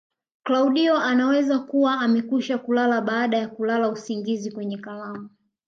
Klaudio 0.43 0.97
anaweza 0.97 1.59
kuwa 1.59 1.99
amekwisha 1.99 2.57
kulala 2.57 3.01
baada 3.01 3.37
ya 3.37 3.47
kulala 3.47 3.89
usingizi 3.89 4.51
kwenye 4.51 4.77
kalamu 4.77 5.29